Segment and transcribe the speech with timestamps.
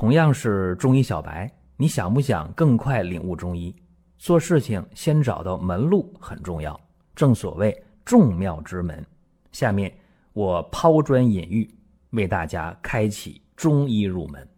[0.00, 3.76] 同样是中医小白，你想不想更快领悟中医？
[4.16, 6.80] 做事情先找到门路很重要，
[7.14, 9.04] 正所谓众妙之门。
[9.52, 9.94] 下面
[10.32, 11.70] 我抛砖引玉，
[12.12, 14.48] 为大家开启中医入门。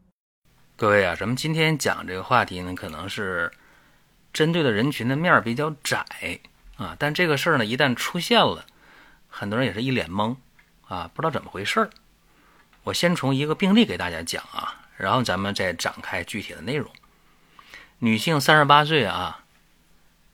[0.77, 3.51] 各位啊，咱们今天讲这个话题呢，可能是
[4.33, 6.07] 针对的人群的面比较窄
[6.77, 8.65] 啊，但这个事儿呢，一旦出现了，
[9.27, 10.37] 很多人也是一脸懵
[10.87, 11.91] 啊，不知道怎么回事儿。
[12.85, 14.72] 我先从一个病例给大家讲啊。
[15.03, 16.89] 然后咱们再展开具体的内容。
[17.99, 19.45] 女性三十八岁啊，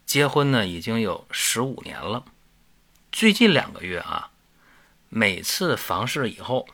[0.04, 2.26] 结婚呢已经有十五年了，
[3.10, 4.30] 最近两个月啊，
[5.08, 6.68] 每次房事以后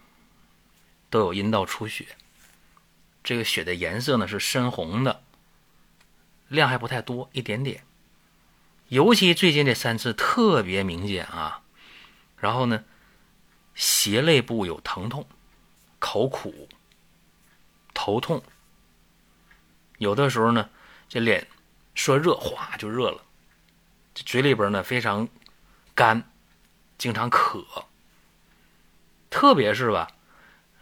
[1.09, 2.17] 都有阴道出血，
[3.23, 5.23] 这个血的颜色呢是深红的，
[6.49, 7.85] 量还不太多，一点点。
[8.89, 11.63] 尤其最近这三次特别明显啊，
[12.39, 12.83] 然后呢，
[13.77, 15.29] 胁肋部有疼痛，
[16.01, 16.69] 口苦。
[18.05, 18.43] 头痛，
[19.97, 20.69] 有的时候呢，
[21.09, 21.47] 这脸
[21.95, 23.23] 说热，哗就热了；
[24.13, 25.27] 这嘴里边呢非常
[25.95, 26.31] 干，
[26.99, 27.65] 经常渴。
[29.31, 30.11] 特别是吧，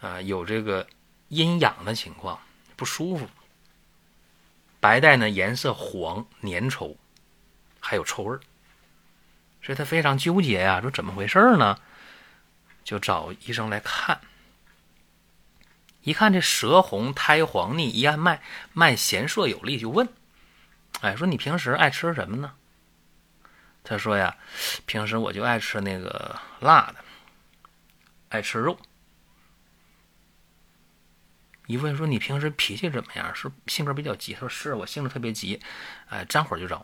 [0.01, 0.85] 啊，有这个
[1.29, 2.37] 阴痒的情况，
[2.75, 3.29] 不舒服。
[4.81, 6.97] 白带呢颜色黄粘稠，
[7.79, 8.41] 还有臭味儿，
[9.61, 11.79] 所以他非常纠结呀，说怎么回事呢？
[12.83, 14.19] 就找医生来看。
[16.03, 18.41] 一看这舌红苔黄腻，一按脉，
[18.73, 20.07] 脉弦涩有力，就问
[21.01, 22.53] ：“哎，说你平时爱吃什么呢？”
[23.83, 24.37] 他说：“呀，
[24.85, 26.95] 平时我就爱吃那个辣的，
[28.29, 28.77] 爱吃肉。”
[31.67, 33.33] 一问说：“你平时脾气怎么样？
[33.33, 35.61] 是性格比较急？”他说：“是我性格特别急，
[36.09, 36.81] 哎，沾火就着。”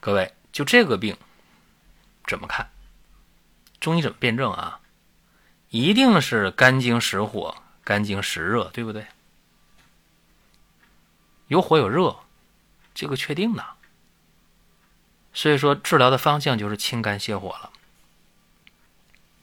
[0.00, 1.14] 各位，就这个病
[2.26, 2.70] 怎么看？
[3.78, 4.80] 中医怎么辩证啊？
[5.68, 7.62] 一定是肝经实火。
[7.86, 9.06] 肝经实热，对不对？
[11.46, 12.18] 有火有热，
[12.92, 13.64] 这个确定的。
[15.32, 17.70] 所以说，治疗的方向就是清肝泻火了。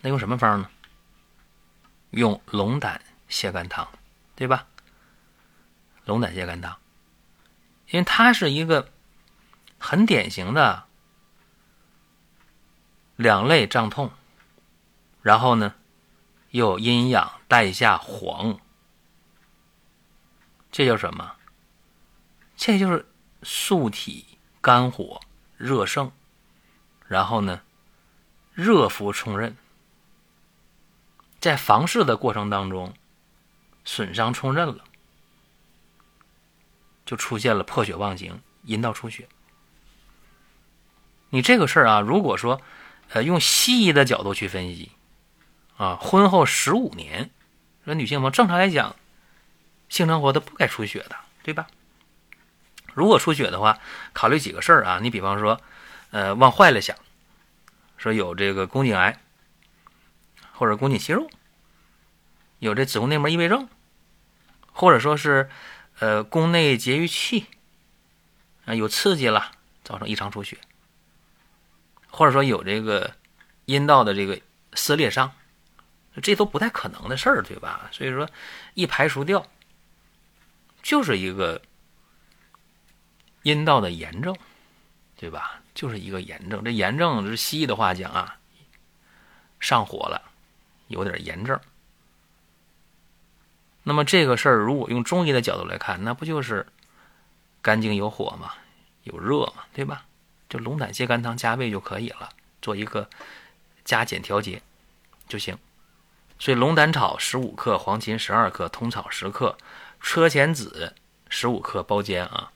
[0.01, 0.69] 那用什么方呢？
[2.09, 3.87] 用龙胆泻肝汤，
[4.35, 4.67] 对吧？
[6.03, 6.77] 龙胆泻肝汤，
[7.87, 8.91] 因为它是一个
[9.79, 10.83] 很典型的
[13.15, 14.11] 两肋胀痛，
[15.21, 15.75] 然后呢？
[16.53, 18.59] 又阴阳带下黄，
[20.71, 21.35] 这叫什么？
[22.55, 23.07] 这就是
[23.41, 25.19] 素体肝火
[25.57, 26.11] 热盛，
[27.07, 27.63] 然后呢，
[28.53, 29.57] 热伏冲任，
[31.39, 32.93] 在房事的过程当中
[33.83, 34.83] 损伤冲任了，
[37.03, 39.27] 就出现了破血妄行，阴道出血。
[41.31, 42.61] 你这个事儿啊，如果说
[43.09, 44.91] 呃用西医的角度去分析。
[45.77, 47.29] 啊，婚后十五年，
[47.83, 48.95] 说女性朋友正常来讲，
[49.89, 51.67] 性生活都不该出血的，对吧？
[52.93, 53.79] 如果出血的话，
[54.13, 54.99] 考虑几个事儿啊。
[55.01, 55.59] 你比方说，
[56.11, 56.95] 呃，往坏了想，
[57.97, 59.19] 说有这个宫颈癌，
[60.51, 61.27] 或者宫颈息肉，
[62.59, 63.67] 有这子宫内膜异位症，
[64.71, 65.49] 或者说是
[65.97, 67.47] 呃宫内节育器
[68.65, 69.51] 啊有刺激了，
[69.83, 70.59] 造成异常出血，
[72.11, 73.15] 或者说有这个
[73.65, 74.39] 阴道的这个
[74.75, 75.31] 撕裂伤。
[76.21, 77.89] 这都不太可能的事儿，对吧？
[77.91, 78.29] 所以说，
[78.73, 79.45] 一排除掉，
[80.81, 81.61] 就是一个
[83.41, 84.35] 阴道的炎症，
[85.17, 85.61] 对吧？
[85.73, 86.63] 就是一个炎症。
[86.63, 88.37] 这炎症是西医的话讲啊，
[89.59, 90.21] 上火了，
[90.87, 91.59] 有点炎症。
[93.81, 96.65] 那么这个事儿，如果用中医的角度来看，那不就是
[97.61, 98.53] 肝经有火嘛，
[99.03, 100.05] 有热嘛，对吧？
[100.47, 102.29] 就龙胆泻肝汤加味就可以了，
[102.61, 103.09] 做一个
[103.83, 104.61] 加减调节
[105.27, 105.57] 就行。
[106.43, 109.57] 所以龙胆草十五克，黄芩十二克，通草十克，
[110.01, 110.93] 车前子
[111.29, 112.51] 十五克包煎啊。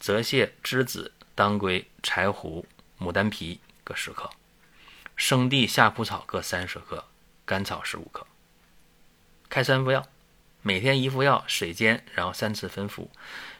[0.00, 2.66] 泽泻、栀子、当归、柴胡、
[2.98, 4.28] 牡丹皮各十克，
[5.14, 7.04] 生地、夏枯草各三十克，
[7.44, 8.26] 甘草十五克。
[9.48, 10.04] 开三副药，
[10.62, 13.08] 每天一副药，水煎，然后三次分服。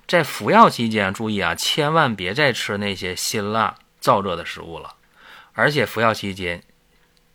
[0.08, 4.96] 在服药期间，注意啊，千万别再吃那些辛辣燥热的食物了，
[5.52, 6.64] 而且服药期间。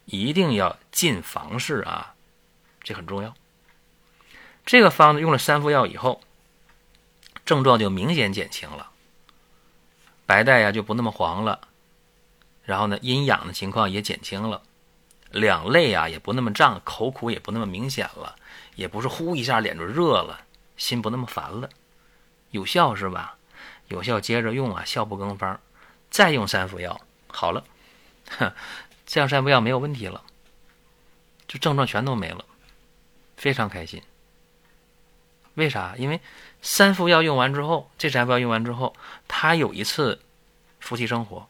[0.05, 2.15] 一定要进房事啊，
[2.81, 3.33] 这很重要。
[4.65, 6.21] 这个方子用了三副药以后，
[7.45, 8.91] 症状就明显减轻了，
[10.25, 11.67] 白带呀就不那么黄了，
[12.63, 14.61] 然后呢阴痒的情况也减轻了，
[15.31, 18.35] 两肋啊也不那么胀，口苦也不那么明显了，
[18.75, 20.41] 也不是呼一下脸就热了，
[20.77, 21.69] 心不那么烦了，
[22.51, 23.37] 有效是吧？
[23.87, 25.59] 有效，接着用啊，效不更方，
[26.09, 27.63] 再用三副药，好了。
[29.11, 30.23] 这样三副药没有问题了，
[31.45, 32.45] 就症状全都没了，
[33.35, 34.01] 非常开心。
[35.55, 35.97] 为啥？
[35.97, 36.21] 因为
[36.61, 38.95] 三副药用完之后，这三副药用完之后，
[39.27, 40.17] 他有一次
[40.79, 41.45] 夫妻生活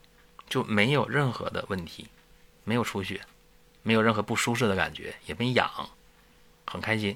[0.49, 2.07] 就没有任何的问题，
[2.63, 3.21] 没有出血，
[3.83, 5.69] 没有任何不舒适的感觉，也没痒，
[6.65, 7.15] 很开心。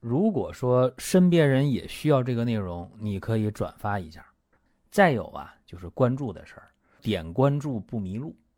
[0.00, 4.26] 如果说身边人也需要这个内容，你可以转发一下。
[4.90, 8.34] 再有啊，就是关注的事儿，点关注不迷路，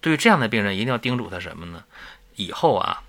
[0.00, 1.84] 对于这样的病人，一定要叮嘱他什么呢？
[2.36, 3.02] 以后啊，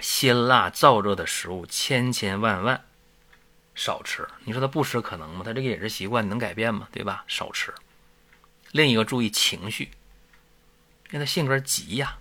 [0.00, 2.84] 辛辣燥热的食物千千万万
[3.74, 4.28] 少吃。
[4.44, 5.42] 你说他不吃可能吗？
[5.44, 6.88] 他这个饮食习惯能改变吗？
[6.90, 7.24] 对吧？
[7.28, 7.72] 少吃。
[8.72, 9.90] 另一个注意情绪，
[11.10, 12.18] 因为他性格急呀。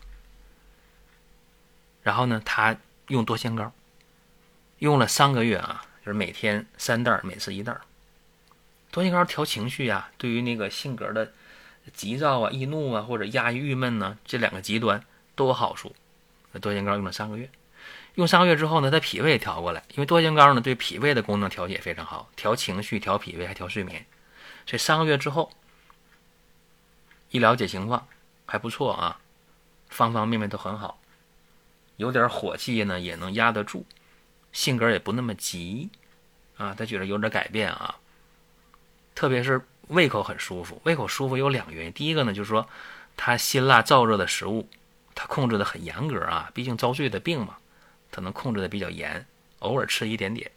[2.03, 2.77] 然后呢，他
[3.07, 3.73] 用多仙膏，
[4.79, 5.85] 用了三个月啊。
[6.03, 7.77] 就是每天三袋，每次一袋。
[8.89, 11.31] 多仙膏调情绪呀，对于那个性格的
[11.94, 15.04] 急躁啊、易怒啊，或者压抑、郁闷呢，这两个极端
[15.36, 15.95] 都有好处。
[16.51, 17.50] 那多仙膏用了三个月，
[18.16, 24.06] 用三个月之后呢，他脾胃也调过来，因为多仙膏呢对脾胃的功能调节非常好，调情绪、调脾胃还调睡眠。
[24.66, 25.51] 所以三个月之后，
[27.30, 28.07] 一了解情况
[28.45, 29.19] 还不错啊，
[29.89, 31.00] 方方面面都很好，
[31.98, 33.86] 有点火气呢也能压得住。
[34.51, 35.89] 性格也不那么急，
[36.57, 37.95] 啊，他觉得有点改变啊，
[39.16, 40.81] 特别是胃口很舒服。
[40.83, 42.68] 胃口舒服有两个原因，第一个呢就是说，
[43.18, 44.69] 他辛辣燥热的食物，
[45.13, 47.57] 他控制的很严格啊，毕竟遭罪的病嘛，
[48.12, 49.25] 他能控制的比较严，
[49.60, 50.50] 偶尔吃一点点。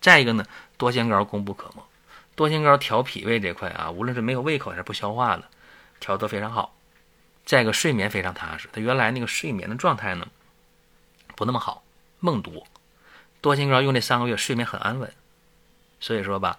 [0.00, 0.44] 再一个呢，
[0.76, 1.82] 多仙膏功不可没，
[2.34, 5.44] 多仙膏调脾胃这块啊，无论是没有胃口还是不消化的，
[6.00, 6.74] 调得非常好。
[7.46, 10.26] 再一个睡眠非常踏实，他原来那个睡眠的状态呢，
[11.36, 11.84] 不那么好，
[12.20, 12.66] 梦多。
[13.40, 15.12] 多仙膏用这三个月，睡眠很安稳。
[16.00, 16.58] 所以说吧，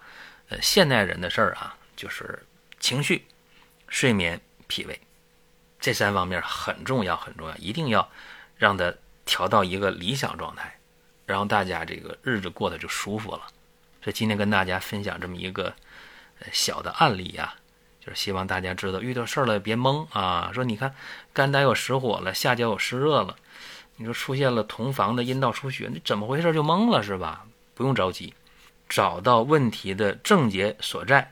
[0.50, 2.46] 呃，现代人的事儿啊，就是
[2.80, 3.26] 情绪、
[3.88, 5.00] 睡眠、脾胃
[5.80, 8.10] 这三方面很重要，很重要，一定要
[8.58, 8.94] 让它
[9.26, 10.78] 调到一个理想状态，
[11.26, 13.42] 然后大家这个日子过得就舒服了。
[14.02, 15.74] 所以今天跟大家分享这么一个
[16.52, 17.56] 小的案例啊，
[18.00, 20.52] 就是希望大家知道，遇到事儿了别懵啊。
[20.54, 20.94] 说你看，
[21.34, 23.36] 肝胆有实火了，下焦有湿热了。
[23.98, 27.46] 你说出现了同房的阴道出血，你怎么回事就懵了是吧？
[27.74, 28.34] 不用着急，
[28.88, 31.32] 找到问题的症结所在，